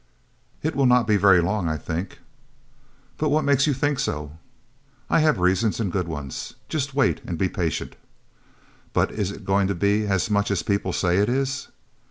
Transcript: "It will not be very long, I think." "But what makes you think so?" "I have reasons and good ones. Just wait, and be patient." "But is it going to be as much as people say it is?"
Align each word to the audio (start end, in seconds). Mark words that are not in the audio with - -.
"It 0.63 0.75
will 0.75 0.87
not 0.87 1.05
be 1.05 1.15
very 1.15 1.41
long, 1.41 1.69
I 1.69 1.77
think." 1.77 2.17
"But 3.19 3.29
what 3.29 3.43
makes 3.45 3.67
you 3.67 3.73
think 3.75 3.99
so?" 3.99 4.31
"I 5.11 5.19
have 5.19 5.37
reasons 5.37 5.79
and 5.79 5.91
good 5.91 6.07
ones. 6.07 6.55
Just 6.69 6.95
wait, 6.95 7.21
and 7.23 7.37
be 7.37 7.47
patient." 7.49 7.95
"But 8.93 9.11
is 9.11 9.29
it 9.29 9.45
going 9.45 9.67
to 9.67 9.75
be 9.75 10.07
as 10.07 10.27
much 10.27 10.49
as 10.49 10.63
people 10.63 10.91
say 10.91 11.17
it 11.17 11.29
is?" 11.29 11.67